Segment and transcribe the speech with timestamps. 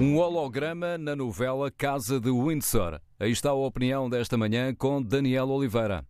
[0.00, 3.00] Um holograma na novela Casa de Windsor.
[3.18, 6.04] Aí está a opinião desta manhã com Daniel Oliveira.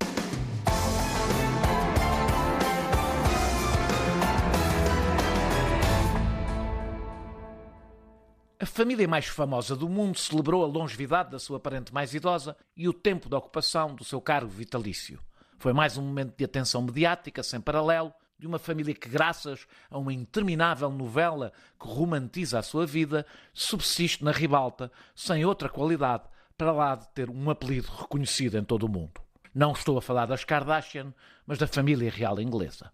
[8.58, 12.88] A família mais famosa do mundo celebrou a longevidade da sua parente mais idosa e
[12.88, 15.20] o tempo de ocupação do seu cargo vitalício.
[15.58, 18.14] Foi mais um momento de atenção mediática sem paralelo
[18.44, 21.50] de uma família que, graças a uma interminável novela
[21.80, 26.24] que romantiza a sua vida, subsiste na ribalta sem outra qualidade
[26.56, 29.18] para lá de ter um apelido reconhecido em todo o mundo.
[29.54, 31.14] Não estou a falar das Kardashian,
[31.46, 32.92] mas da família real inglesa.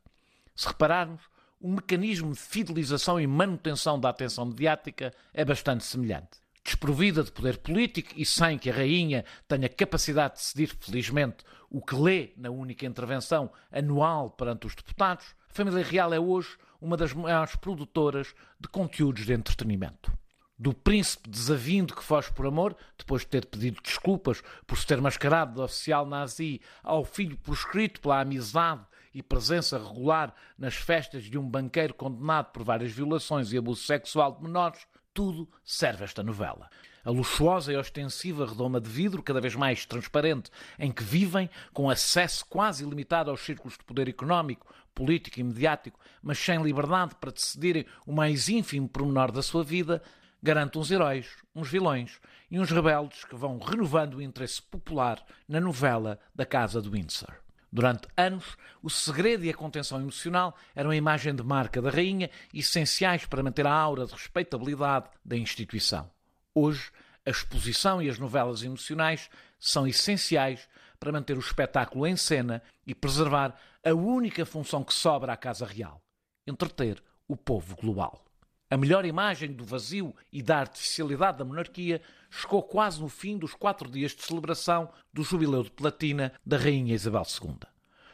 [0.54, 1.22] Se repararmos,
[1.60, 6.38] o mecanismo de fidelização e manutenção da atenção mediática é bastante semelhante.
[6.62, 11.80] Desprovida de poder político e sem que a rainha tenha capacidade de decidir, felizmente, o
[11.80, 16.96] que lê na única intervenção anual perante os deputados, a família real é hoje uma
[16.96, 20.12] das maiores produtoras de conteúdos de entretenimento.
[20.56, 25.00] Do príncipe desavindo que foge por amor, depois de ter pedido desculpas por se ter
[25.00, 31.36] mascarado de oficial nazi, ao filho proscrito pela amizade e presença regular nas festas de
[31.36, 36.70] um banqueiro condenado por várias violações e abuso sexual de menores, tudo serve esta novela.
[37.02, 41.88] A luxuosa e ostensiva redoma de vidro, cada vez mais transparente, em que vivem, com
[41.88, 47.32] acesso quase ilimitado aos círculos de poder económico, político e mediático, mas sem liberdade para
[47.32, 50.02] decidirem o mais ínfimo pormenor da sua vida,
[50.42, 55.60] garante uns heróis, uns vilões e uns rebeldes que vão renovando o interesse popular na
[55.60, 57.34] novela da Casa de Windsor.
[57.72, 62.28] Durante anos, o segredo e a contenção emocional eram a imagem de marca da rainha,
[62.52, 66.10] essenciais para manter a aura de respeitabilidade da instituição.
[66.52, 66.90] Hoje,
[67.24, 70.68] a exposição e as novelas emocionais são essenciais
[71.00, 75.64] para manter o espetáculo em cena e preservar a única função que sobra à Casa
[75.64, 76.00] Real:
[76.46, 78.22] entreter o povo global.
[78.70, 83.52] A melhor imagem do vazio e da artificialidade da monarquia chegou quase no fim dos
[83.52, 87.58] quatro dias de celebração do Jubileu de Platina da Rainha Isabel II.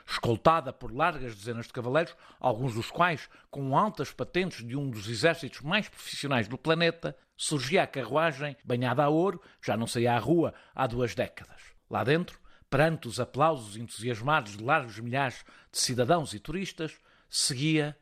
[0.08, 5.08] Escoltada por largas dezenas de cavaleiros, alguns dos quais com altas patentes de um dos
[5.08, 10.18] exércitos mais profissionais do planeta, surgia a carruagem banhada a ouro, já não saía à
[10.18, 11.60] rua há duas décadas.
[11.91, 17.97] Lá dentro, perante os aplausos entusiasmados de largos milhares de cidadãos e turistas, seguia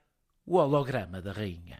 [0.46, 1.78] o holograma da Rainha.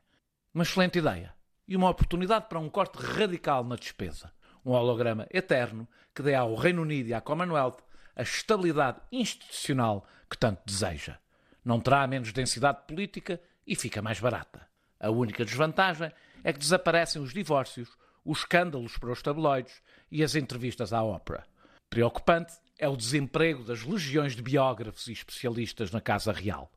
[0.52, 1.34] Uma excelente ideia
[1.66, 4.32] e uma oportunidade para um corte radical na despesa.
[4.64, 7.78] Um holograma eterno que dê ao Reino Unido e à Commonwealth
[8.16, 11.18] a estabilidade institucional que tanto deseja.
[11.64, 14.66] Não terá menos densidade política e fica mais barata.
[15.00, 16.12] A única desvantagem
[16.42, 17.88] é que desaparecem os divórcios,
[18.24, 21.44] os escândalos para os tabloides e as entrevistas à ópera.
[21.90, 26.70] Preocupante é o desemprego das legiões de biógrafos e especialistas na Casa Real.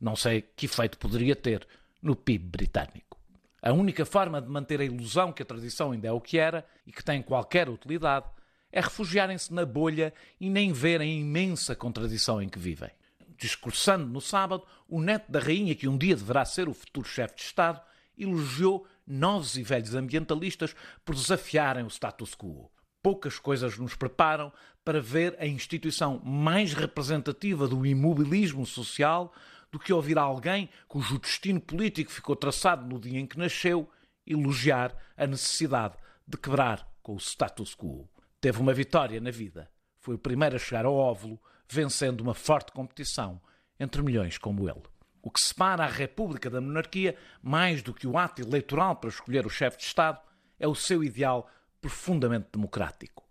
[0.00, 1.66] Não sei que efeito poderia ter
[2.02, 3.18] no PIB britânico.
[3.60, 6.64] A única forma de manter a ilusão que a tradição ainda é o que era
[6.86, 8.26] e que tem qualquer utilidade
[8.70, 12.90] é refugiarem-se na bolha e nem verem a imensa contradição em que vivem.
[13.36, 17.36] Discursando no sábado, o neto da rainha, que um dia deverá ser o futuro chefe
[17.36, 17.80] de Estado,
[18.16, 22.70] elogiou novos e velhos ambientalistas por desafiarem o status quo.
[23.08, 24.52] Poucas coisas nos preparam
[24.84, 29.32] para ver a instituição mais representativa do imobilismo social
[29.72, 33.88] do que ouvir alguém cujo destino político ficou traçado no dia em que nasceu
[34.26, 35.94] elogiar a necessidade
[36.26, 38.06] de quebrar com o status quo
[38.42, 39.70] teve uma vitória na vida.
[39.98, 43.40] Foi o primeiro a chegar ao óvulo, vencendo uma forte competição
[43.80, 44.82] entre milhões como ele.
[45.22, 49.46] O que separa a República da monarquia, mais do que o ato eleitoral para escolher
[49.46, 50.20] o chefe de Estado,
[50.60, 51.48] é o seu ideal
[51.80, 53.24] profundamente democrático.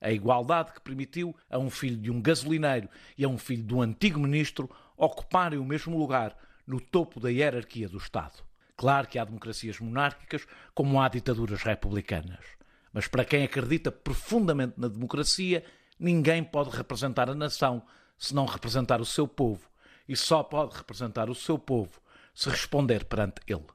[0.00, 3.74] A igualdade que permitiu a um filho de um gasolineiro e a um filho de
[3.74, 8.42] um antigo ministro ocuparem o mesmo lugar no topo da hierarquia do Estado.
[8.76, 12.44] Claro que há democracias monárquicas, como há ditaduras republicanas.
[12.92, 15.64] Mas para quem acredita profundamente na democracia,
[15.98, 17.82] ninguém pode representar a nação
[18.18, 19.68] se não representar o seu povo.
[20.08, 22.00] E só pode representar o seu povo
[22.34, 23.66] se responder perante ele.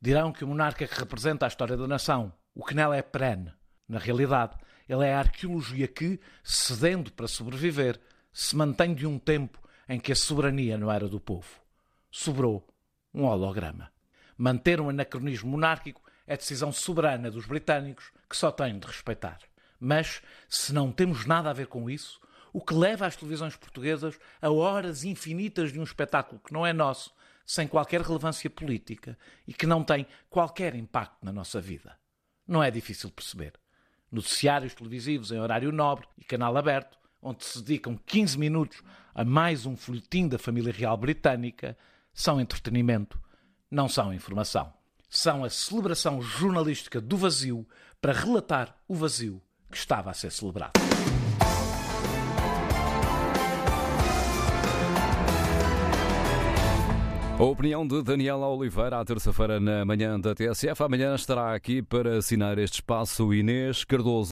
[0.00, 3.52] Dirão que o monarca que representa a história da nação, o que nela é perene.
[3.90, 4.56] Na realidade,
[4.88, 8.00] ele é a arqueologia que, cedendo para sobreviver,
[8.32, 9.58] se mantém de um tempo
[9.88, 11.60] em que a soberania não era do povo.
[12.08, 12.64] Sobrou
[13.12, 13.90] um holograma.
[14.38, 19.40] Manter um anacronismo monárquico é decisão soberana dos britânicos que só têm de respeitar.
[19.80, 22.20] Mas, se não temos nada a ver com isso,
[22.52, 26.72] o que leva as televisões portuguesas a horas infinitas de um espetáculo que não é
[26.72, 27.12] nosso,
[27.44, 31.98] sem qualquer relevância política e que não tem qualquer impacto na nossa vida.
[32.46, 33.54] Não é difícil perceber.
[34.10, 38.82] Noticiários televisivos em horário nobre e canal aberto, onde se dedicam 15 minutos
[39.14, 41.76] a mais um folhetim da família real britânica,
[42.12, 43.20] são entretenimento,
[43.70, 44.72] não são informação.
[45.08, 47.66] são a celebração jornalística do vazio
[48.00, 50.89] para relatar o vazio que estava a ser celebrado.
[57.40, 60.82] A opinião de Daniela Oliveira à terça-feira na manhã da TSF.
[60.82, 64.28] Amanhã estará aqui para assinar este espaço Inês Cardoso.